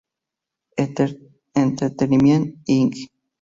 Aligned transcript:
Entertainment 1.63 2.45
Inc. 2.65 2.95